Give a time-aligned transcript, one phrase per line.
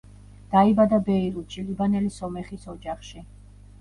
[0.53, 3.27] დაიბადა ბეირუთში ლიბანელი სომეხის ოჯახში.